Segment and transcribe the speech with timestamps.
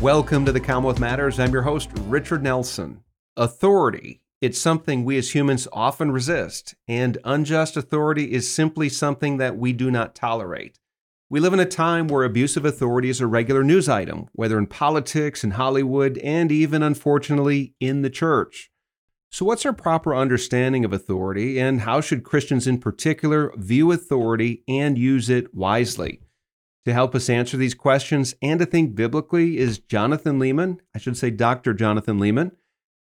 [0.00, 1.38] Welcome to the Commonwealth Matters.
[1.38, 3.04] I'm your host, Richard Nelson.
[3.36, 4.22] Authority.
[4.40, 9.74] It's something we as humans often resist, and unjust authority is simply something that we
[9.74, 10.78] do not tolerate.
[11.28, 14.68] We live in a time where abusive authority is a regular news item, whether in
[14.68, 18.70] politics, in Hollywood, and even, unfortunately, in the church.
[19.30, 24.64] So, what's our proper understanding of authority, and how should Christians in particular view authority
[24.66, 26.20] and use it wisely?
[26.86, 31.16] To help us answer these questions and to think biblically is Jonathan Leeman, I should
[31.16, 31.74] say Dr.
[31.74, 32.52] Jonathan Leeman,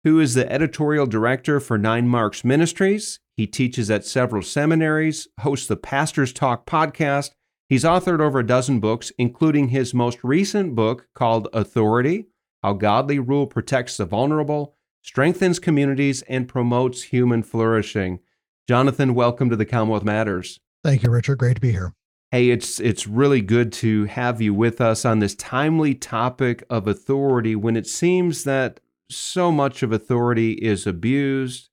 [0.03, 3.19] who is the editorial director for Nine Marks Ministries.
[3.37, 7.31] He teaches at several seminaries, hosts the Pastor's Talk podcast.
[7.69, 12.27] He's authored over a dozen books, including his most recent book called Authority
[12.61, 18.19] How Godly Rule Protects the Vulnerable, Strengthens Communities, and Promotes Human Flourishing.
[18.67, 20.59] Jonathan, welcome to the Commonwealth Matters.
[20.83, 21.37] Thank you, Richard.
[21.37, 21.93] Great to be here.
[22.33, 26.87] Hey, it's it's really good to have you with us on this timely topic of
[26.87, 28.79] authority when it seems that
[29.09, 31.69] so much of authority is abused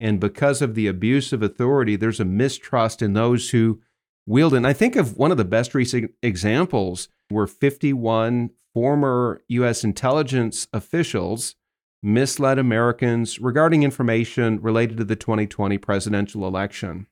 [0.00, 3.80] and because of the abuse of authority there's a mistrust in those who
[4.26, 4.56] wield it.
[4.56, 10.66] And I think of one of the best recent examples were 51 former US intelligence
[10.72, 11.54] officials
[12.02, 17.06] misled Americans regarding information related to the 2020 presidential election.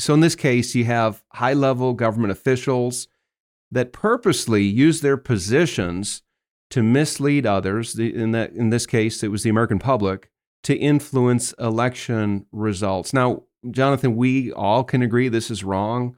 [0.00, 3.06] So in this case, you have high level government officials
[3.70, 6.22] that purposely use their positions
[6.70, 7.98] to mislead others.
[7.98, 10.30] In, that, in this case, it was the American public
[10.64, 13.12] to influence election results.
[13.12, 16.16] Now, Jonathan, we all can agree this is wrong,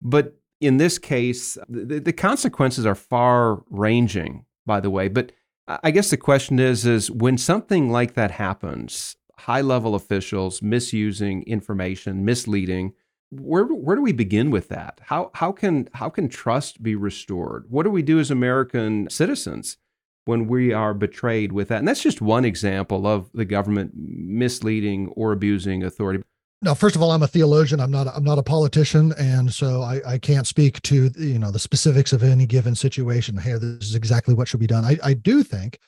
[0.00, 5.08] but in this case, the, the consequences are far ranging, by the way.
[5.08, 5.32] But
[5.66, 11.42] I guess the question is, is when something like that happens, high level officials misusing
[11.44, 12.92] information, misleading,
[13.40, 15.00] where where do we begin with that?
[15.04, 17.66] How how can how can trust be restored?
[17.68, 19.76] What do we do as American citizens
[20.24, 21.78] when we are betrayed with that?
[21.78, 26.22] And that's just one example of the government misleading or abusing authority.
[26.62, 27.78] Now, first of all, I'm a theologian.
[27.78, 28.06] I'm not.
[28.06, 32.12] I'm not a politician, and so I, I can't speak to you know the specifics
[32.12, 33.36] of any given situation.
[33.36, 34.84] Hey, this is exactly what should be done.
[34.84, 35.78] I, I do think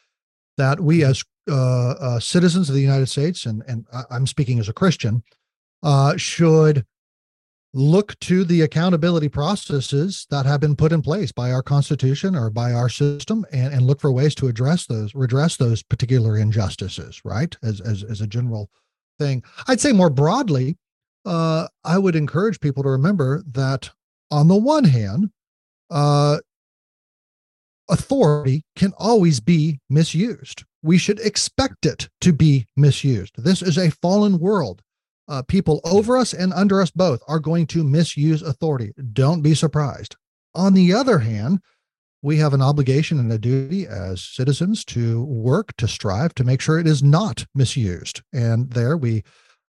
[0.59, 4.69] that we, as uh, uh, citizens of the United States, and and I'm speaking as
[4.69, 5.23] a Christian,
[5.83, 6.85] uh, should
[7.77, 12.49] look to the accountability processes that have been put in place by our constitution or
[12.49, 17.21] by our system and, and look for ways to address those redress those particular injustices
[17.23, 17.55] right?
[17.63, 18.71] As as, as a general
[19.19, 19.45] thing.
[19.69, 20.79] I'd say more broadly
[21.27, 23.91] uh, i would encourage people to remember that
[24.31, 25.31] on the one hand
[25.91, 26.39] uh,
[27.89, 30.65] authority can always be misused.
[30.83, 33.35] We should expect it to be misused.
[33.37, 34.83] This is a fallen world
[35.29, 38.93] uh, people over us and under us both are going to misuse authority.
[39.13, 40.17] Don't be surprised.
[40.55, 41.61] On the other hand,
[42.23, 46.61] we have an obligation and a duty as citizens to work to strive to make
[46.61, 48.23] sure it is not misused.
[48.33, 49.23] And there we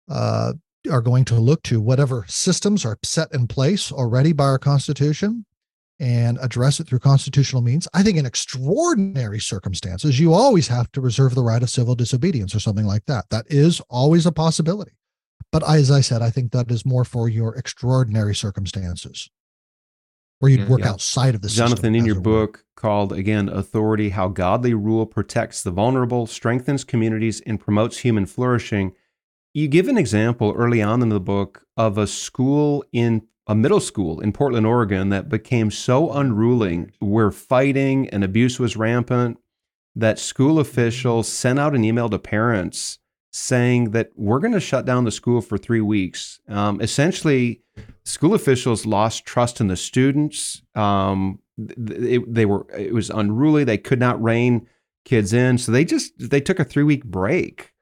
[0.09, 0.53] uh,
[0.89, 5.45] are going to look to whatever systems are set in place already by our Constitution
[5.99, 7.87] and address it through constitutional means.
[7.93, 12.53] I think in extraordinary circumstances, you always have to reserve the right of civil disobedience
[12.53, 13.25] or something like that.
[13.29, 14.91] That is always a possibility.
[15.51, 19.29] But as I said, I think that is more for your extraordinary circumstances
[20.39, 20.89] where you'd mm, work yeah.
[20.89, 25.71] outside of the Jonathan, in your book called again Authority How Godly Rule Protects the
[25.71, 28.93] Vulnerable, Strengthens Communities, and Promotes Human Flourishing,
[29.53, 33.79] you give an example early on in the book of a school in a middle
[33.79, 39.39] school in Portland, Oregon that became so unruly where fighting and abuse was rampant
[39.95, 40.61] that school mm-hmm.
[40.61, 42.99] officials sent out an email to parents
[43.31, 46.39] saying that we're going to shut down the school for three weeks.
[46.47, 47.61] Um, essentially,
[48.03, 50.61] school officials lost trust in the students.
[50.75, 53.63] Um, they, they were it was unruly.
[53.63, 54.67] They could not rein
[55.05, 57.73] kids in, so they just they took a three week break.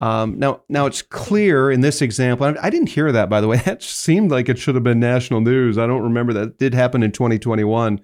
[0.00, 2.54] Um, now, now it's clear in this example.
[2.60, 3.58] I didn't hear that, by the way.
[3.64, 5.76] That seemed like it should have been national news.
[5.76, 6.42] I don't remember that.
[6.42, 8.00] It did happen in 2021,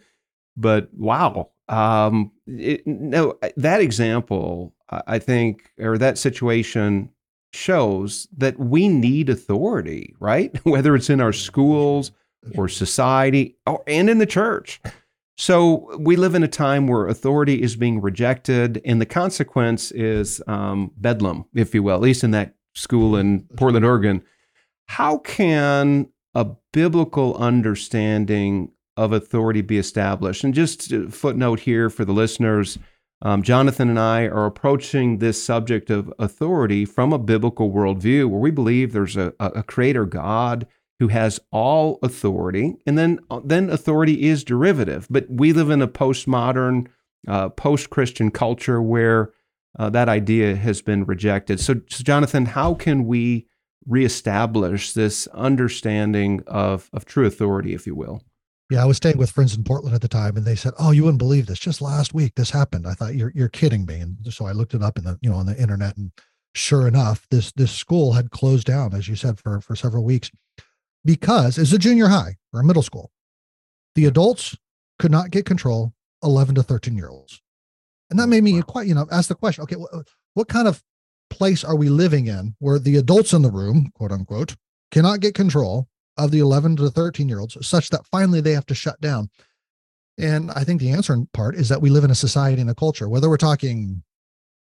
[0.57, 1.51] but wow.
[1.69, 7.11] Um, it, no, that example I think, or that situation
[7.53, 10.57] shows that we need authority, right?
[10.65, 12.13] Whether it's in our schools
[12.55, 14.81] or society or, and in the church.
[15.39, 20.43] So we live in a time where authority is being rejected, and the consequence is
[20.47, 24.23] um, bedlam, if you will, at least in that school in Portland, Oregon.
[24.87, 30.43] How can a biblical understanding of authority be established?
[30.43, 32.79] And just a footnote here for the listeners
[33.23, 38.41] um, Jonathan and I are approaching this subject of authority from a biblical worldview where
[38.41, 40.67] we believe there's a, a creator God
[40.99, 45.07] who has all authority, and then uh, then authority is derivative.
[45.11, 46.87] But we live in a postmodern,
[47.29, 49.33] uh, post-Christian culture where
[49.79, 51.61] uh, that idea has been rejected.
[51.61, 53.47] So, so, Jonathan, how can we
[53.87, 58.23] reestablish this understanding of of true authority, if you will?
[58.69, 60.91] Yeah, I was staying with friends in Portland at the time, and they said, "Oh,
[60.91, 61.59] you wouldn't believe this.
[61.59, 64.75] Just last week, this happened." I thought you're you're kidding me, and so I looked
[64.75, 66.11] it up in the you know on the internet, and
[66.55, 70.31] sure enough, this this school had closed down, as you said, for for several weeks
[71.07, 73.11] because it's a junior high or a middle school.
[73.95, 74.57] The adults
[74.99, 77.41] could not get control 11 to 13 year olds.
[78.11, 79.91] And that oh, made me quite, you know, ask the question, okay, what,
[80.35, 80.83] what kind of
[81.31, 84.57] place are we living in where the adults in the room, quote unquote,
[84.91, 88.67] cannot get control of the 11 to 13 year olds such that finally they have
[88.67, 89.29] to shut down?
[90.19, 92.71] And I think the answer in part is that we live in a society and
[92.71, 94.03] a culture, whether we're talking,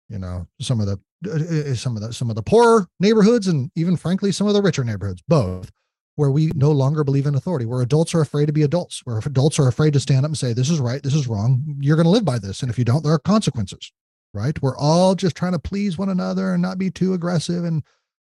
[0.10, 3.48] you know, some of the uh, uh, some of the some of the poorer neighborhoods
[3.48, 5.72] and even frankly some of the richer neighborhoods, both
[6.20, 9.20] where we no longer believe in authority, where adults are afraid to be adults, where
[9.20, 11.96] adults are afraid to stand up and say, this is right, this is wrong, you're
[11.96, 12.62] going to live by this.
[12.62, 13.94] And if you don't, there are consequences,
[14.34, 14.62] right?
[14.62, 17.64] We're all just trying to please one another and not be too aggressive.
[17.64, 17.84] And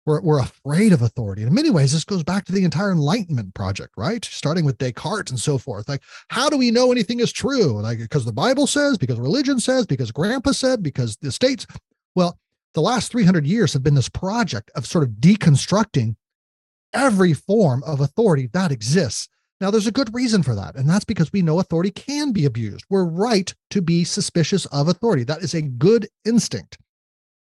[0.06, 1.42] we're, we're afraid of authority.
[1.42, 4.24] And in many ways, this goes back to the entire Enlightenment project, right?
[4.24, 5.88] Starting with Descartes and so forth.
[5.88, 7.80] Like, how do we know anything is true?
[7.80, 11.66] Like, because the Bible says, because religion says, because grandpa said, because the states.
[12.14, 12.38] Well,
[12.74, 16.16] the last 300 years have been this project of sort of deconstructing
[16.92, 19.28] every form of authority that exists.
[19.60, 22.46] Now, there's a good reason for that, and that's because we know authority can be
[22.46, 22.86] abused.
[22.88, 25.22] We're right to be suspicious of authority.
[25.24, 26.78] That is a good instinct,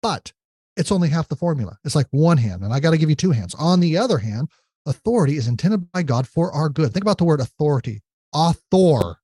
[0.02, 0.34] but
[0.78, 1.78] it's only half the formula.
[1.84, 3.56] It's like one hand, and I got to give you two hands.
[3.56, 4.50] On the other hand,
[4.86, 6.94] authority is intended by God for our good.
[6.94, 8.02] Think about the word authority.
[8.34, 9.16] Authority.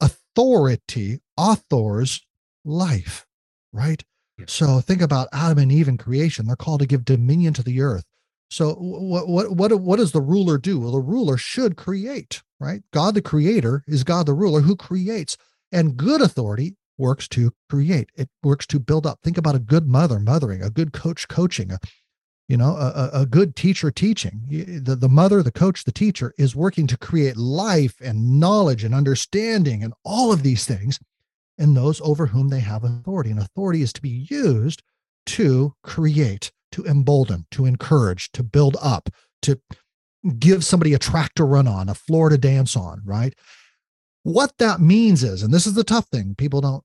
[0.00, 2.20] Authority authors
[2.64, 3.26] life,
[3.72, 4.02] right?
[4.46, 6.46] So think about Adam and Eve in creation.
[6.46, 8.04] They're called to give dominion to the earth.
[8.50, 10.80] So what what what what does the ruler do?
[10.80, 12.82] Well, the ruler should create, right?
[12.92, 15.36] God the creator is God the ruler who creates.
[15.72, 18.10] And good authority works to create.
[18.14, 19.18] It works to build up.
[19.24, 21.78] Think about a good mother mothering, a good coach coaching, a
[22.50, 24.42] you know, a, a good teacher teaching.
[24.48, 28.92] The, the mother, the coach, the teacher is working to create life and knowledge and
[28.92, 30.98] understanding and all of these things
[31.58, 33.30] and those over whom they have authority.
[33.30, 34.82] And authority is to be used
[35.26, 39.10] to create, to embolden, to encourage, to build up,
[39.42, 39.60] to
[40.40, 43.32] give somebody a track to run on, a floor to dance on, right?
[44.24, 46.82] What that means is, and this is the tough thing people don't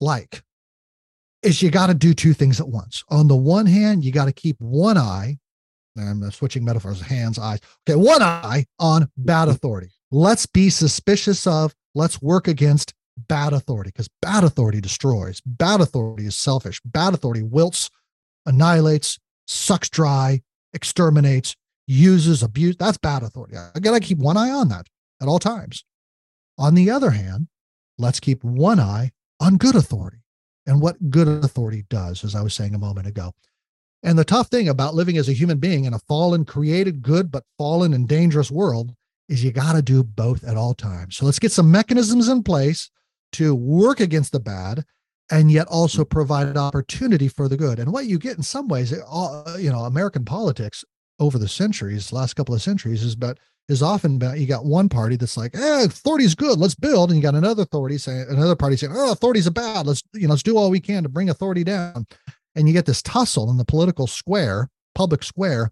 [0.00, 0.42] like,
[1.42, 3.02] is you got to do two things at once.
[3.08, 5.38] On the one hand, you got to keep one eye,
[5.98, 7.60] I'm uh, switching metaphors, hands, eyes.
[7.88, 9.52] Okay, one eye on bad mm-hmm.
[9.52, 9.90] authority.
[10.10, 15.40] Let's be suspicious of, let's work against bad authority because bad authority destroys.
[15.44, 16.80] Bad authority is selfish.
[16.84, 17.90] Bad authority wilts,
[18.46, 20.42] annihilates, sucks dry,
[20.74, 21.56] exterminates,
[21.86, 22.76] uses, abuse.
[22.76, 23.56] That's bad authority.
[23.56, 24.86] Again, I got to keep one eye on that
[25.20, 25.84] at all times.
[26.58, 27.48] On the other hand,
[27.98, 30.18] let's keep one eye on good authority
[30.66, 33.32] and what good authority does, as I was saying a moment ago.
[34.02, 37.30] And the tough thing about living as a human being in a fallen, created, good,
[37.30, 38.94] but fallen and dangerous world
[39.28, 41.16] is you got to do both at all times.
[41.16, 42.90] So let's get some mechanisms in place
[43.32, 44.84] to work against the bad
[45.30, 47.78] and yet also provide an opportunity for the good.
[47.78, 50.84] And what you get in some ways, eh, all, you know, American politics
[51.20, 53.38] over the centuries, last couple of centuries, is but
[53.68, 57.16] is often about you got one party that's like, eh, authority's good, let's build, and
[57.16, 60.30] you got another authority saying another party saying, oh, authority's a bad, let's you know,
[60.30, 62.06] let's do all we can to bring authority down.
[62.56, 65.70] And you get this tussle in the political square, public square,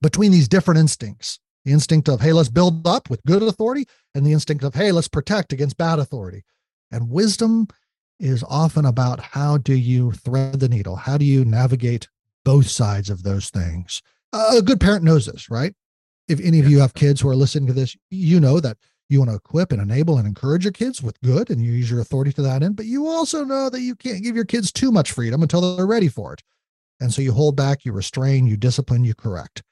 [0.00, 1.38] between these different instincts.
[1.64, 4.92] The instinct of, hey, let's build up with good authority, and the instinct of, hey,
[4.92, 6.44] let's protect against bad authority.
[6.90, 7.68] And wisdom
[8.18, 10.96] is often about how do you thread the needle?
[10.96, 12.08] How do you navigate
[12.44, 14.02] both sides of those things?
[14.32, 15.74] A good parent knows this, right?
[16.32, 18.78] If any of you have kids who are listening to this, you know that
[19.10, 21.90] you want to equip and enable and encourage your kids with good and you use
[21.90, 24.72] your authority to that end, but you also know that you can't give your kids
[24.72, 26.42] too much freedom until they're ready for it.
[27.00, 29.62] And so you hold back, you restrain, you discipline, you correct.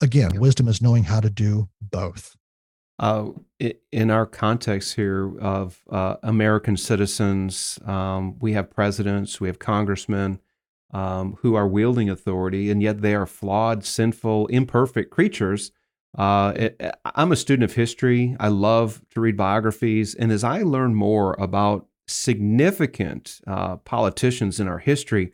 [0.00, 2.34] Again, wisdom is knowing how to do both.
[2.98, 3.26] Uh,
[3.92, 10.40] in our context here of uh, American citizens, um, we have presidents, we have congressmen,
[10.92, 15.72] um, who are wielding authority, and yet they are flawed, sinful, imperfect creatures.
[16.16, 18.36] Uh, it, I'm a student of history.
[18.40, 20.14] I love to read biographies.
[20.14, 25.32] And as I learn more about significant uh, politicians in our history,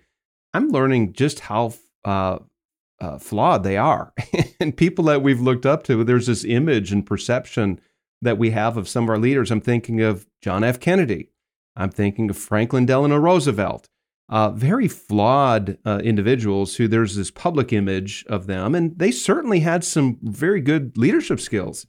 [0.54, 2.38] I'm learning just how uh,
[3.00, 4.12] uh, flawed they are.
[4.60, 7.80] and people that we've looked up to, there's this image and perception
[8.20, 9.50] that we have of some of our leaders.
[9.50, 10.80] I'm thinking of John F.
[10.80, 11.30] Kennedy.
[11.76, 13.88] I'm thinking of Franklin Delano Roosevelt.
[14.32, 19.60] Uh, very flawed uh, individuals who there's this public image of them, and they certainly
[19.60, 21.86] had some very good leadership skills.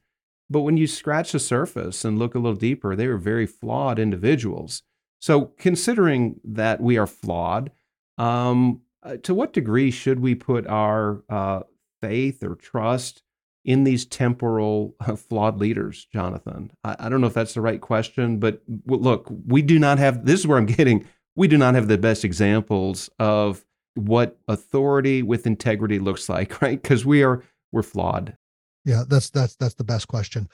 [0.50, 3.97] But when you scratch the surface and look a little deeper, they were very flawed
[3.97, 4.83] individuals.
[5.21, 7.71] So, considering that we are flawed,
[8.17, 11.62] um, uh, to what degree should we put our uh,
[12.01, 13.23] faith or trust
[13.63, 16.71] in these temporal uh, flawed leaders, Jonathan?
[16.83, 20.25] I, I, don't know if that's the right question, but look, we do not have
[20.25, 21.07] this is where I'm getting.
[21.35, 26.81] We do not have the best examples of what authority with integrity looks like, right?
[26.81, 28.37] Because we are we're flawed.
[28.85, 30.49] Yeah, that's that's that's the best question.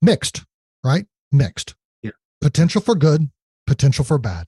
[0.00, 0.44] Mixed,
[0.82, 1.06] right?
[1.32, 1.74] Mixed.
[2.02, 2.12] Yeah.
[2.40, 3.30] Potential for good,
[3.66, 4.46] potential for bad.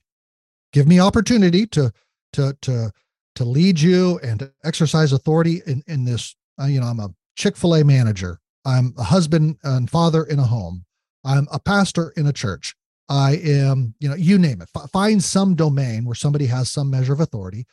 [0.73, 1.91] Give me opportunity to
[2.33, 2.91] to to
[3.35, 6.35] to lead you and to exercise authority in in this.
[6.59, 8.39] Uh, you know, I'm a Chick Fil A manager.
[8.65, 10.85] I'm a husband and father in a home.
[11.23, 12.75] I'm a pastor in a church.
[13.09, 14.69] I am, you know, you name it.
[14.75, 17.65] F- find some domain where somebody has some measure of authority.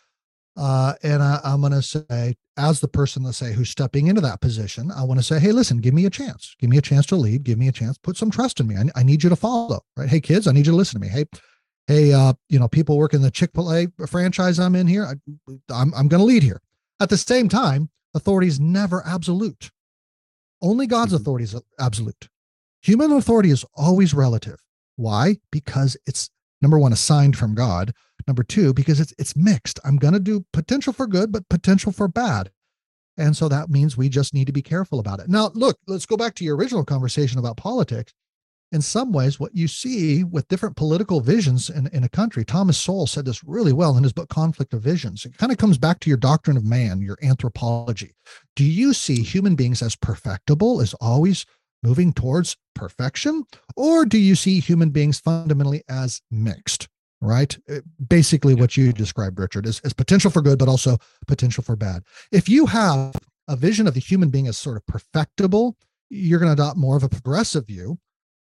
[0.57, 4.21] Uh, and I, am going to say, as the person, let's say, who's stepping into
[4.21, 6.55] that position, I want to say, hey, listen, give me a chance.
[6.61, 7.43] Give me a chance to lead.
[7.43, 7.99] Give me a chance.
[7.99, 8.77] Put some trust in me.
[8.77, 10.09] I, I need you to follow, right?
[10.09, 11.13] Hey, kids, I need you to listen to me.
[11.13, 11.25] Hey,
[11.89, 15.15] hey, uh, you know, people working the Chick fil A franchise I'm in here, I,
[15.73, 16.61] I'm, I'm going to lead here.
[17.01, 19.73] At the same time, authority is never absolute.
[20.63, 21.23] Only God's mm-hmm.
[21.23, 22.29] authority is absolute.
[22.83, 24.64] Human authority is always relative.
[24.97, 25.39] Why?
[25.51, 26.31] Because it's
[26.63, 27.93] number one, assigned from God.
[28.27, 29.81] Number two, because it's it's mixed.
[29.85, 32.51] I'm gonna do potential for good, but potential for bad.
[33.17, 35.29] And so that means we just need to be careful about it.
[35.29, 38.13] Now, look, let's go back to your original conversation about politics
[38.75, 42.77] in some ways, what you see with different political visions in, in a country, Thomas
[42.77, 45.25] Sowell said this really well in his book, Conflict of Visions.
[45.25, 48.17] It kind of comes back to your doctrine of man, your anthropology.
[48.57, 51.47] Do you see human beings as perfectible, as always
[51.85, 53.45] moving towards perfection?
[53.77, 56.89] Or do you see human beings fundamentally as mixed?
[57.21, 57.57] Right?
[57.71, 61.77] Uh, basically, what you described, Richard, is, is potential for good, but also potential for
[61.77, 62.03] bad.
[62.33, 63.15] If you have
[63.49, 65.77] a vision of the human being as sort of perfectible,
[66.11, 67.99] you're going to adopt more of a progressive view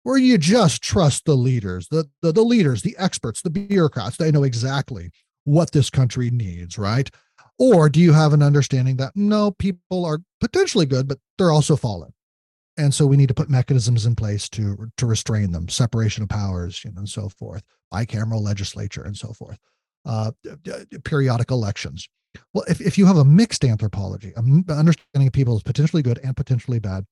[0.06, 4.32] or you just trust the leaders, the, the, the leaders, the experts, the bureaucrats, they
[4.32, 5.12] know exactly
[5.46, 7.10] what this country needs, right?
[7.60, 11.76] Or do you have an understanding that no, people are potentially good, but they're also
[11.76, 12.14] fallen?
[12.78, 16.30] And so we need to put mechanisms in place to to restrain them, separation of
[16.30, 17.64] powers, you know, and so forth,
[17.94, 19.60] bicameral legislature and so forth,
[20.06, 20.32] uh,
[21.04, 22.08] periodic elections.
[22.54, 26.20] Well, if, if you have a mixed anthropology, an understanding of people is potentially good
[26.24, 27.06] and potentially bad,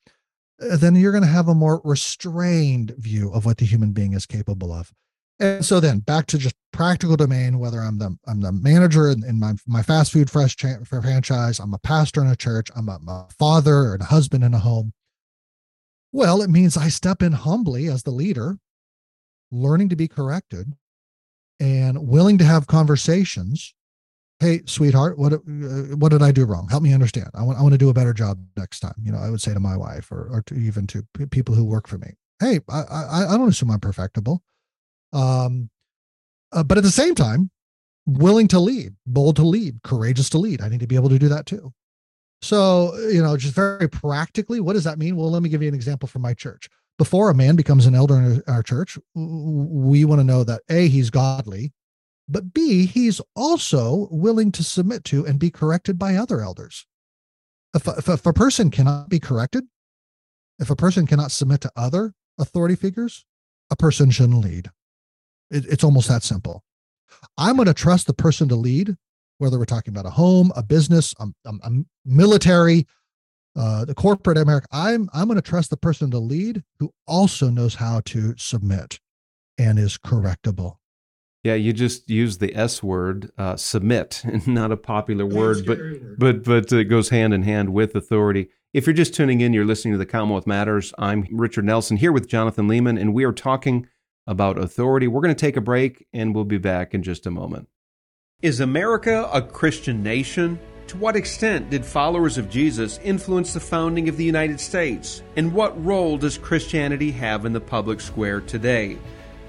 [0.62, 4.14] uh, then you're going to have a more restrained view of what the human being
[4.14, 4.92] is capable of.
[5.40, 9.24] And so then back to just practical domain, whether I'm the I'm the manager in,
[9.24, 12.90] in my my fast food fresh cha- franchise, I'm a pastor in a church, I'm
[12.90, 14.94] a, a father and a husband in a home.
[16.12, 18.58] Well, it means I step in humbly as the leader,
[19.52, 20.74] learning to be corrected
[21.60, 23.74] and willing to have conversations.
[24.40, 26.68] Hey sweetheart what uh, what did i do wrong?
[26.68, 27.30] Help me understand.
[27.36, 29.42] I want i want to do a better job next time you know i would
[29.42, 32.16] say to my wife or, or to even to people who work for me.
[32.40, 34.42] Hey i i, I don't assume i'm perfectible.
[35.14, 35.70] Um
[36.52, 37.52] uh, but at the same time
[38.08, 40.60] willing to lead bold to lead courageous to lead.
[40.60, 41.72] I need to be able to do that too
[42.42, 45.68] so you know just very practically what does that mean well let me give you
[45.68, 50.06] an example from my church before a man becomes an elder in our church we
[50.06, 51.72] want to know that a he's godly
[52.32, 56.86] but B, he's also willing to submit to and be corrected by other elders.
[57.74, 59.66] If, if, if a person cannot be corrected,
[60.58, 63.26] if a person cannot submit to other authority figures,
[63.70, 64.70] a person shouldn't lead.
[65.50, 66.64] It, it's almost that simple.
[67.38, 68.96] I'm going to trust the person to lead,
[69.42, 71.72] whether we're talking about a home, a business, a, a, a
[72.06, 72.86] military,
[73.56, 74.68] uh, the corporate America.
[74.72, 79.00] I'm I'm going to trust the person to lead who also knows how to submit
[79.58, 80.76] and is correctable.
[81.44, 85.80] Yeah, you just use the S word, uh, submit, not a popular word, but
[86.18, 88.50] but but it goes hand in hand with authority.
[88.74, 90.94] If you're just tuning in, you're listening to the Commonwealth Matters.
[90.98, 93.88] I'm Richard Nelson here with Jonathan Leeman, and we are talking
[94.28, 95.08] about authority.
[95.08, 97.68] We're going to take a break, and we'll be back in just a moment.
[98.42, 100.58] Is America a Christian nation?
[100.88, 105.22] To what extent did followers of Jesus influence the founding of the United States?
[105.36, 108.98] And what role does Christianity have in the public square today?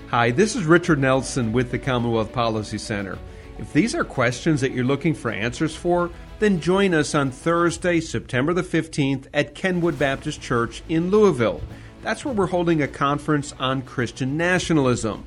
[0.08, 3.18] Hi, this is Richard Nelson with the Commonwealth Policy Center.
[3.58, 7.98] If these are questions that you're looking for answers for, then join us on Thursday,
[7.98, 11.62] September the 15th at Kenwood Baptist Church in Louisville.
[12.02, 15.24] That's where we're holding a conference on Christian nationalism.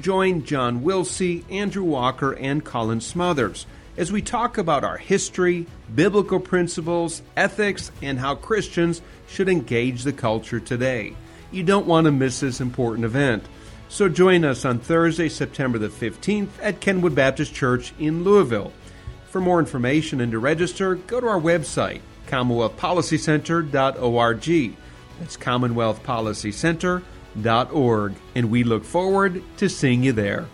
[0.00, 6.38] Join John Wilsey, Andrew Walker, and Colin Smothers as we talk about our history, biblical
[6.38, 11.16] principles, ethics, and how Christians should engage the culture today.
[11.50, 13.44] You don't want to miss this important event.
[13.88, 18.72] So join us on Thursday, September the 15th at Kenwood Baptist Church in Louisville.
[19.30, 24.76] For more information and to register, go to our website, commonwealthpolicycenter.org.
[25.18, 25.36] That's
[27.38, 30.46] commonwealthpolicycenter.org, and we look forward to seeing you there.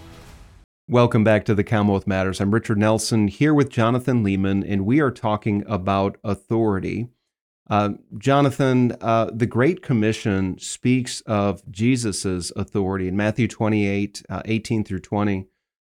[0.89, 2.41] Welcome back to the Commonwealth Matters.
[2.41, 7.09] I'm Richard Nelson here with Jonathan Leeman, and we are talking about authority.
[7.71, 13.09] Uh, Jonathan, uh, the Great Commission speaks of Jesus' authority.
[13.09, 15.47] In Matthew 28, uh, 18 through 20,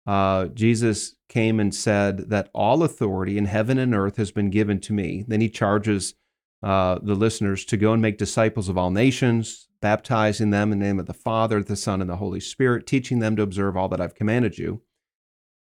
[0.08, 4.79] uh, Jesus came and said that all authority in heaven and earth has been given
[4.79, 5.24] to me.
[5.27, 6.15] Then he charges
[6.62, 10.86] uh, the listeners to go and make disciples of all nations, baptizing them in the
[10.86, 13.88] name of the Father, the Son, and the Holy Spirit, teaching them to observe all
[13.89, 14.82] that I've commanded you.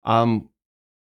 [0.05, 0.49] Um,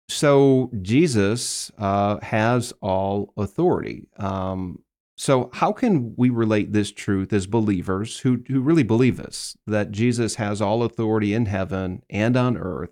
[0.10, 4.08] so Jesus uh, has all authority.
[4.18, 4.80] Um,
[5.16, 9.92] so how can we relate this truth as believers who who really believe this that
[9.92, 12.90] Jesus has all authority in heaven and on earth?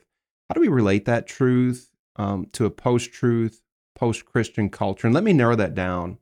[0.48, 3.62] How do we relate that truth um, to a post-truth,
[3.96, 5.08] post-Christian culture?
[5.08, 6.20] And let me narrow that down.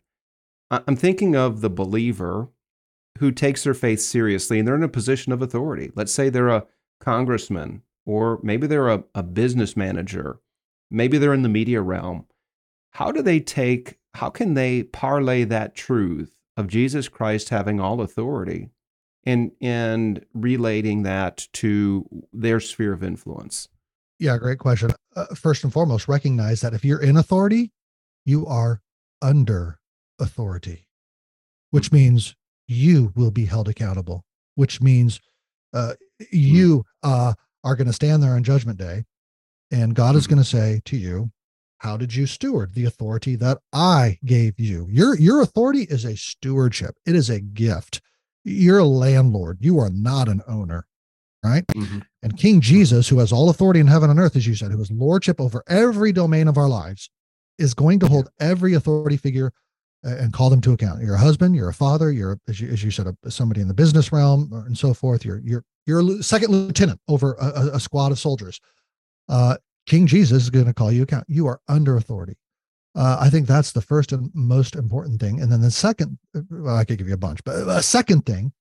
[0.72, 2.50] I'm thinking of the believer
[3.18, 5.92] who takes their faith seriously and they're in a position of authority.
[5.96, 6.66] Let's say they're a
[7.00, 10.40] congressman, or maybe they're a, a business manager,
[10.92, 12.26] maybe they're in the media realm.
[12.92, 18.02] How do they take, how can they parlay that truth of Jesus Christ having all
[18.02, 18.70] authority
[19.26, 23.68] and, and relating that to their sphere of influence?
[24.20, 24.92] Yeah, great question.
[25.16, 27.72] Uh, first and foremost, recognize that if you're in authority,
[28.26, 28.82] you are
[29.22, 29.79] under
[30.20, 30.88] authority,
[31.72, 32.36] which means
[32.68, 34.24] you will be held accountable,
[34.56, 35.20] which means
[35.74, 35.94] uh,
[36.32, 39.06] you uh, are going to stand there on Judgment Day,
[39.72, 40.36] and God is mm-hmm.
[40.36, 41.32] going to say to you,
[41.80, 46.16] "How did you steward the authority that I gave you?" Your your authority is a
[46.16, 46.96] stewardship.
[47.06, 48.02] It is a gift.
[48.44, 49.58] You're a landlord.
[49.62, 50.86] You are not an owner,
[51.44, 51.66] right?
[51.68, 52.00] Mm-hmm.
[52.24, 54.80] And King Jesus, who has all authority in heaven and earth, as you said, who
[54.80, 57.10] has lordship over every domain of our lives,
[57.58, 59.52] is going to hold every authority figure
[60.04, 61.02] and call them to account.
[61.02, 63.68] You're a husband, you're a father, you're as you, as you said, a, somebody in
[63.68, 65.26] the business realm and so forth.
[65.26, 68.60] You're you're you're a second lieutenant over a, a squad of soldiers.
[69.28, 71.26] Uh, King Jesus is going to call you account.
[71.28, 72.36] You are under authority.
[72.96, 75.42] Uh, I think that's the first and most important thing.
[75.42, 76.18] And then the second,
[76.50, 78.52] well, I could give you a bunch, but a second thing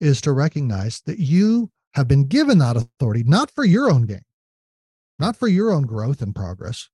[0.00, 4.22] is to recognize that you have been given that authority not for your own gain,
[5.18, 6.88] not for your own growth and progress,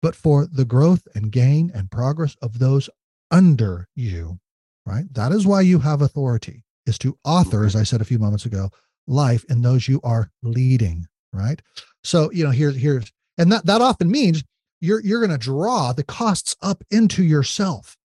[0.00, 2.88] but for the growth and gain and progress of those
[3.30, 4.38] under you,
[4.86, 5.04] right?
[5.12, 8.46] That is why you have authority, is to author, as I said a few moments
[8.46, 8.70] ago,
[9.06, 11.60] life in those you are leading, right?
[12.02, 14.44] So, you know, here's here's and that that often means
[14.80, 17.96] you're you're going to draw the costs up into yourself.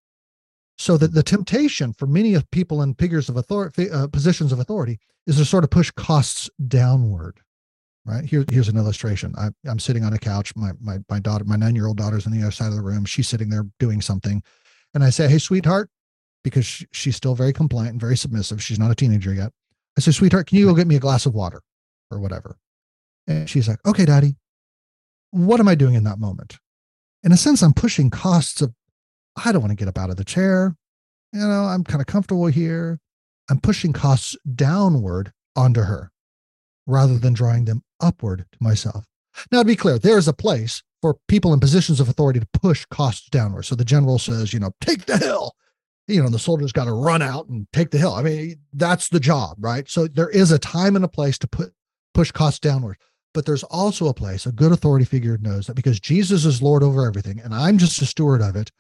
[0.77, 4.59] So that the temptation for many of people in figures of authority, uh, positions of
[4.59, 7.39] authority, is to sort of push costs downward,
[8.05, 8.25] right?
[8.25, 9.35] Here, here's an illustration.
[9.37, 10.55] I, I'm sitting on a couch.
[10.55, 12.81] My my my daughter, my nine year old daughter's on the other side of the
[12.81, 13.05] room.
[13.05, 14.41] She's sitting there doing something,
[14.93, 15.89] and I say, Hey, sweetheart,
[16.43, 18.61] because she's still very compliant and very submissive.
[18.61, 19.51] She's not a teenager yet.
[19.97, 21.61] I say, Sweetheart, can you go get me a glass of water
[22.11, 22.57] or whatever?
[23.27, 24.35] And she's like, Okay, daddy.
[25.31, 26.57] What am I doing in that moment?
[27.23, 28.73] In a sense, I'm pushing costs of,
[29.43, 30.75] I don't want to get up out of the chair.
[31.31, 32.99] You know, I'm kind of comfortable here.
[33.49, 36.11] I'm pushing costs downward onto her
[36.85, 39.05] rather than drawing them upward to myself.
[39.51, 42.47] Now, to be clear, there is a place for people in positions of authority to
[42.53, 43.63] push costs downward.
[43.63, 45.53] So the general says, you know, take the hill.
[46.07, 48.13] You know, the soldiers got to run out and take the hill.
[48.13, 49.89] I mean, that's the job, right?
[49.89, 51.73] So there is a time and a place to put
[52.13, 52.95] push costs downward.
[53.33, 56.83] But there's also a place, a good authority figure knows that because Jesus is Lord
[56.83, 58.71] over everything and I'm just a steward of it,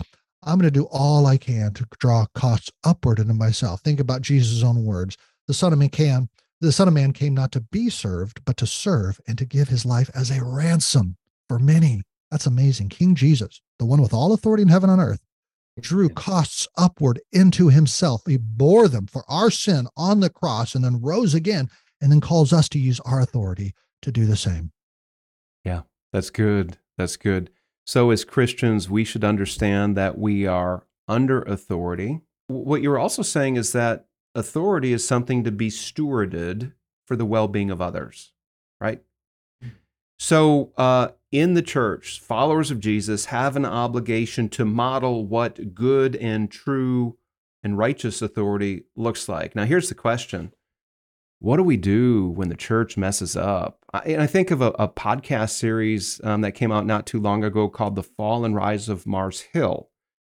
[0.43, 3.81] I'm going to do all I can to draw costs upward into myself.
[3.81, 5.17] Think about Jesus' own words.
[5.47, 6.29] The Son of Man can
[6.63, 9.67] the Son of Man came not to be served, but to serve and to give
[9.67, 11.17] his life as a ransom
[11.49, 12.03] for many.
[12.33, 12.89] That's amazing.
[12.89, 15.21] King Jesus, the one with all authority in heaven and earth,
[15.79, 18.23] drew costs upward into himself.
[18.25, 21.69] He bore them for our sin on the cross and then rose again
[22.01, 24.71] and then calls us to use our authority to do the same.
[25.63, 26.79] Yeah, that's good.
[26.97, 27.51] That's good.
[27.85, 32.21] So, as Christians, we should understand that we are under authority.
[32.47, 36.73] What you're also saying is that authority is something to be stewarded
[37.05, 38.31] for the well being of others,
[38.81, 39.03] right?
[40.17, 46.15] So, uh, in the church, followers of Jesus have an obligation to model what good
[46.15, 47.17] and true
[47.63, 49.55] and righteous authority looks like.
[49.55, 50.53] Now, here's the question
[51.39, 53.83] What do we do when the church messes up?
[53.91, 57.19] I, and I think of a, a podcast series um, that came out not too
[57.19, 59.89] long ago called The Fall and Rise of Mars Hill.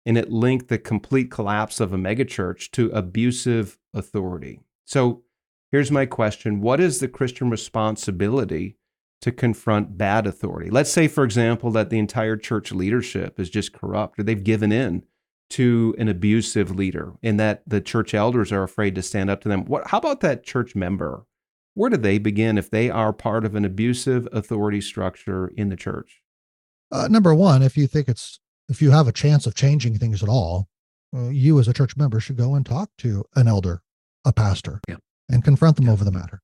[0.04, 4.62] And it linked the complete collapse of a megachurch to abusive authority.
[4.86, 5.22] So
[5.70, 8.77] here's my question What is the Christian responsibility
[9.22, 10.70] to confront bad authority?
[10.70, 14.72] Let's say, for example, that the entire church leadership is just corrupt or they've given
[14.72, 15.04] in
[15.50, 19.50] to an abusive leader and that the church elders are afraid to stand up to
[19.50, 19.66] them.
[19.66, 21.26] What, how about that church member?
[21.74, 25.76] Where do they begin if they are part of an abusive authority structure in the
[25.76, 26.22] church?
[26.92, 30.24] Uh, number one, if you think it's if you have a chance of changing things
[30.24, 30.68] at all,
[31.16, 33.82] uh, you as a church member should go and talk to an elder,
[34.26, 34.98] a pastor, yeah.
[35.30, 35.92] and confront them yeah.
[35.92, 36.42] over the matter.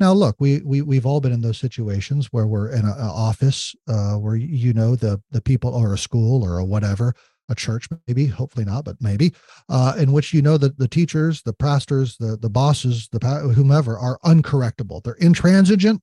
[0.00, 3.74] Now, look, we we we've all been in those situations where we're in an office
[3.88, 7.14] uh, where you know the the people or a school or a whatever,
[7.48, 9.32] a church maybe, hopefully not, but maybe,
[9.68, 13.18] uh, in which you know that the teachers, the pastors, the the bosses, the
[13.54, 15.02] whomever are uncorrectable.
[15.02, 16.00] They're intransigent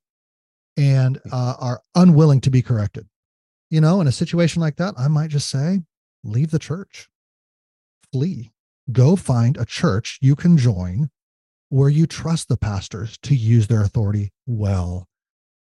[0.78, 3.08] and uh, are unwilling to be corrected.
[3.69, 5.82] You know, in a situation like that, I might just say,
[6.24, 7.10] leave the church,
[8.12, 8.52] flee,
[8.91, 11.10] go find a church you can join
[11.74, 15.08] where you trust the pastors to use their authority well.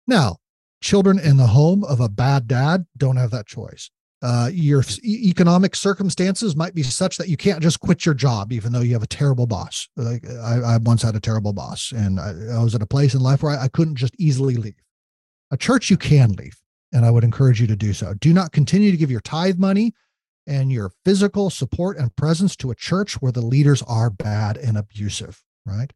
[0.05, 0.37] Now,
[0.79, 3.89] children in the home of a bad dad don't have that choice.
[4.21, 8.71] Uh, your economic circumstances might be such that you can't just quit your job, even
[8.71, 9.89] though you have a terrible boss.
[9.95, 13.15] Like I, I once had a terrible boss, and I, I was at a place
[13.15, 14.83] in life where I, I couldn't just easily leave.
[15.49, 16.61] A church you can leave,
[16.93, 18.13] and I would encourage you to do so.
[18.13, 19.95] Do not continue to give your tithe money
[20.45, 24.77] and your physical support and presence to a church where the leaders are bad and
[24.77, 25.91] abusive right?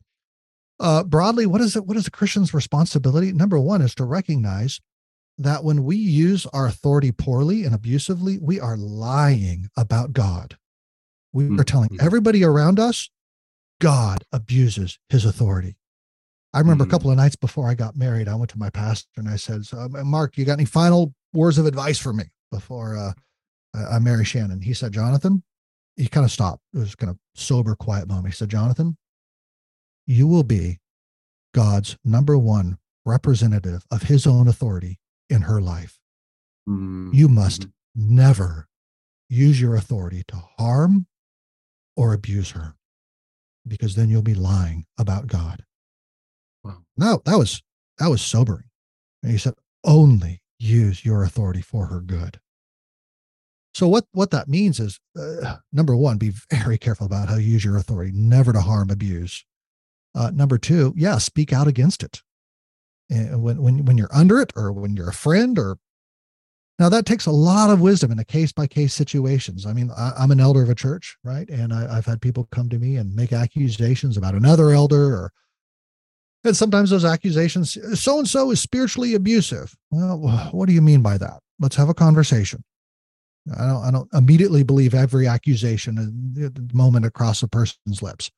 [0.79, 1.85] Uh, broadly, what is it?
[1.85, 3.31] What is a Christian's responsibility?
[3.31, 4.81] Number one is to recognize
[5.37, 10.57] that when we use our authority poorly and abusively, we are lying about God.
[11.33, 11.59] We mm-hmm.
[11.59, 12.05] are telling mm-hmm.
[12.05, 13.09] everybody around us
[13.79, 15.75] God abuses his authority.
[16.53, 16.91] I remember mm-hmm.
[16.91, 19.37] a couple of nights before I got married, I went to my pastor and I
[19.37, 23.13] said, so, Mark, you got any final words of advice for me before uh,
[23.73, 24.61] I marry Shannon?
[24.61, 25.43] He said, Jonathan,
[25.95, 26.61] he kind of stopped.
[26.73, 28.27] It was kind of sober, quiet moment.
[28.27, 28.97] He said, Jonathan,
[30.11, 30.79] you will be
[31.53, 35.99] God's number one representative of his own authority in her life.
[36.67, 37.11] Mm-hmm.
[37.13, 38.67] You must never
[39.29, 41.07] use your authority to harm
[41.95, 42.75] or abuse her
[43.67, 45.63] because then you'll be lying about God.
[46.63, 46.83] Wow.
[46.97, 47.63] No, that was
[47.97, 48.65] that was sobering.
[49.23, 52.39] And he said, only use your authority for her good.
[53.73, 57.53] So what what that means is uh, number one, be very careful about how you
[57.53, 59.45] use your authority, never to harm, abuse,
[60.15, 62.21] uh, number two, yeah, speak out against it.
[63.09, 65.77] And when, when, when you're under it or when you're a friend or
[66.79, 69.65] now that takes a lot of wisdom in a case by case situations.
[69.65, 71.47] I mean, I, am an elder of a church, right?
[71.49, 75.31] And I, have had people come to me and make accusations about another elder or
[76.43, 79.75] and sometimes those accusations, so and so is spiritually abusive.
[79.91, 80.17] Well,
[80.51, 81.39] what do you mean by that?
[81.59, 82.63] Let's have a conversation.
[83.55, 85.99] I don't, I don't immediately believe every accusation
[86.43, 88.31] at the moment across a person's lips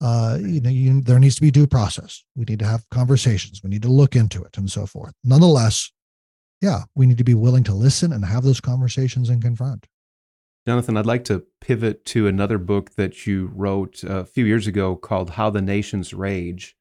[0.00, 2.24] uh, you know, you, there needs to be due process.
[2.36, 3.62] We need to have conversations.
[3.62, 5.12] We need to look into it and so forth.
[5.24, 5.90] Nonetheless,
[6.60, 9.86] yeah, we need to be willing to listen and have those conversations and confront.
[10.66, 14.96] Jonathan, I'd like to pivot to another book that you wrote a few years ago
[14.96, 16.76] called How the Nations Rage.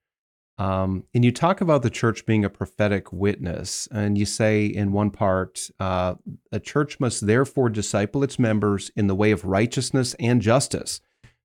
[0.59, 3.87] Um, and you talk about the church being a prophetic witness.
[3.91, 6.15] And you say in one part, uh,
[6.51, 10.99] a church must therefore disciple its members in the way of righteousness and justice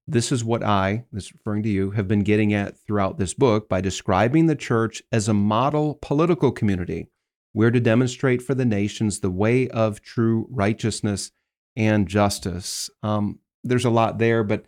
[0.06, 3.68] this is what I, this referring to you, have been getting at throughout this book
[3.68, 7.08] by describing the church as a model political community.
[7.54, 11.30] We're to demonstrate for the nations the way of true righteousness
[11.76, 12.90] and justice.
[13.02, 14.64] Um, there's a lot there, but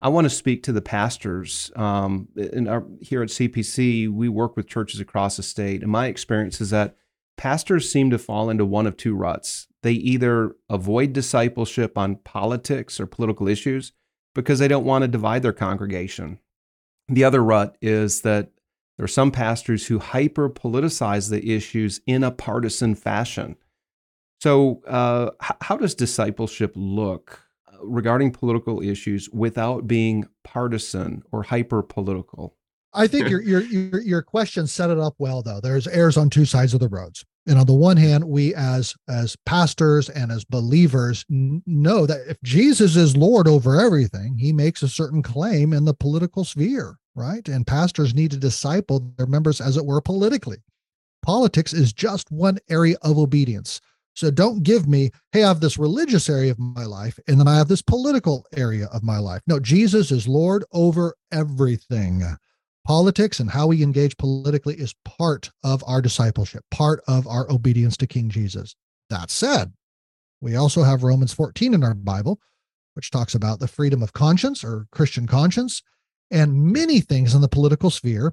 [0.00, 1.72] I want to speak to the pastors.
[1.74, 2.28] Um,
[2.68, 6.70] our, here at CPC, we work with churches across the state, and my experience is
[6.70, 6.96] that
[7.36, 9.66] pastors seem to fall into one of two ruts.
[9.82, 13.92] They either avoid discipleship on politics or political issues,
[14.38, 16.38] because they don't want to divide their congregation.
[17.08, 18.52] The other rut is that
[18.96, 23.56] there are some pastors who hyper politicize the issues in a partisan fashion.
[24.40, 31.82] So, uh, how does discipleship look uh, regarding political issues without being partisan or hyper
[31.82, 32.54] political?
[32.92, 35.60] I think your, your your your question set it up well though.
[35.60, 37.24] There's errors on two sides of the roads.
[37.48, 42.40] And on the one hand, we as as pastors and as believers know that if
[42.42, 47.48] Jesus is Lord over everything, he makes a certain claim in the political sphere, right?
[47.48, 50.58] And pastors need to disciple their members as it were politically.
[51.22, 53.80] Politics is just one area of obedience.
[54.14, 57.48] So don't give me, hey, I have this religious area of my life, and then
[57.48, 59.42] I have this political area of my life.
[59.46, 62.22] No, Jesus is Lord over everything.
[62.88, 67.98] Politics and how we engage politically is part of our discipleship, part of our obedience
[67.98, 68.74] to King Jesus.
[69.10, 69.74] That said,
[70.40, 72.40] we also have Romans 14 in our Bible,
[72.94, 75.82] which talks about the freedom of conscience or Christian conscience,
[76.30, 78.32] and many things in the political sphere.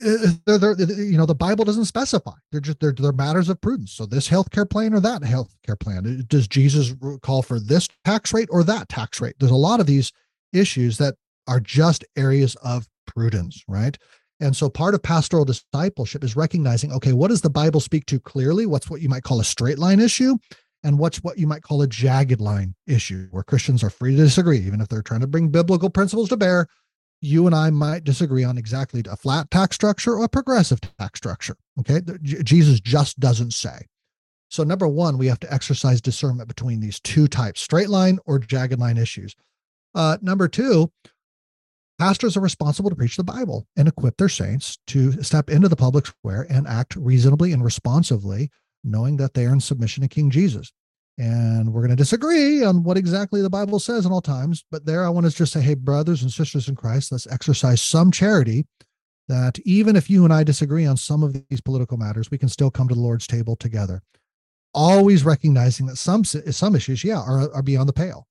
[0.00, 2.34] Uh, they're, they're, you know the bible doesn't specify.
[2.52, 3.90] They're just they're, they're matters of prudence.
[3.90, 8.32] So this healthcare plan or that healthcare plan uh, does jesus call for this tax
[8.32, 9.34] rate or that tax rate?
[9.40, 10.12] There's a lot of these
[10.52, 11.14] issues that
[11.48, 13.98] are just areas of prudence right
[14.40, 18.20] and so part of pastoral discipleship is recognizing okay what does the bible speak to
[18.20, 20.36] clearly what's what you might call a straight line issue
[20.84, 24.22] and what's what you might call a jagged line issue where christians are free to
[24.22, 26.66] disagree even if they're trying to bring biblical principles to bear
[27.20, 31.18] you and I might disagree on exactly a flat tax structure or a progressive tax
[31.18, 31.56] structure.
[31.80, 32.00] Okay.
[32.22, 33.86] Jesus just doesn't say.
[34.48, 38.38] So, number one, we have to exercise discernment between these two types straight line or
[38.38, 39.34] jagged line issues.
[39.94, 40.92] Uh, number two,
[41.98, 45.76] pastors are responsible to preach the Bible and equip their saints to step into the
[45.76, 48.50] public square and act reasonably and responsively,
[48.84, 50.72] knowing that they are in submission to King Jesus
[51.18, 54.64] and we're going to disagree on what exactly the Bible says in all times.
[54.70, 57.82] But there, I want to just say, hey, brothers and sisters in Christ, let's exercise
[57.82, 58.66] some charity
[59.28, 62.48] that even if you and I disagree on some of these political matters, we can
[62.48, 64.02] still come to the Lord's table together.
[64.74, 68.26] Always recognizing that some some issues, yeah, are, are beyond the pale.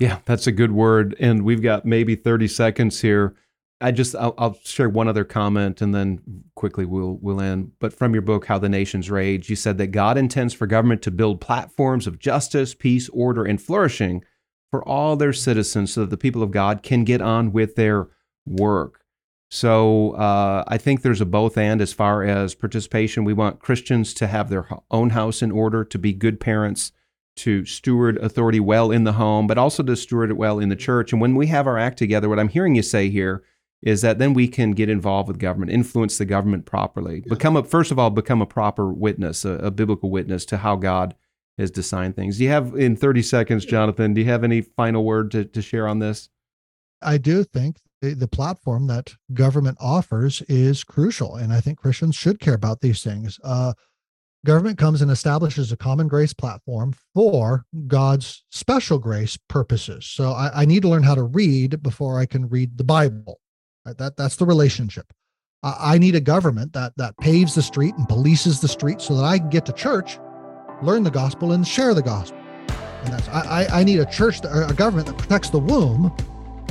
[0.00, 1.14] Yeah, that's a good word.
[1.20, 3.36] And we've got maybe 30 seconds here.
[3.82, 6.20] I just I'll, I'll, share one other comment and then
[6.54, 7.72] quickly we'll we'll end.
[7.78, 11.02] But from your book, How the Nations Rage, you said that God intends for government
[11.02, 14.24] to build platforms of justice, peace, order, and flourishing
[14.70, 18.08] for all their citizens, so that the people of God can get on with their
[18.46, 19.00] work.
[19.50, 23.24] So uh, I think there's a both and as far as participation.
[23.24, 26.92] We want Christians to have their own house in order, to be good parents,
[27.36, 30.76] to steward authority well in the home, but also to steward it well in the
[30.76, 31.12] church.
[31.12, 33.42] And when we have our act together, what I'm hearing you say here
[33.82, 37.62] is that then we can get involved with government, influence the government properly, become a
[37.62, 41.14] first of all become a proper witness, a, a, biblical witness to how God
[41.56, 42.38] has designed things.
[42.38, 44.12] Do you have in 30 seconds, Jonathan?
[44.12, 46.28] Do you have any final word to, to share on this?
[47.00, 52.16] I do think the, the platform that government offers is crucial, and I think Christians
[52.16, 53.38] should care about these things.
[53.42, 53.72] Uh,
[54.44, 60.06] government comes and establishes a common grace platform for God's special grace purposes.
[60.06, 63.40] So I, I, need to learn how to read before I can read the Bible.
[63.84, 63.96] Right?
[63.98, 65.12] That that's the relationship.
[65.62, 69.14] Uh, I need a government that that paves the street and polices the street so
[69.16, 70.18] that I can get to church,
[70.82, 72.38] learn the gospel, and share the gospel.
[73.04, 76.14] And that's I I, need a church that, a government that protects the womb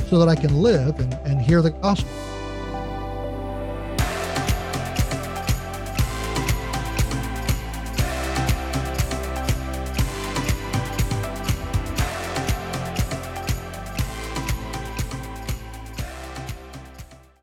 [0.08, 2.10] so that I can live and, and hear the gospel.